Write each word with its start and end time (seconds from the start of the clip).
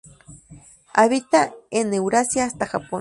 Habita 0.95 1.53
en 1.69 1.93
Eurasia 1.93 2.45
hasta 2.45 2.65
Japón. 2.65 2.99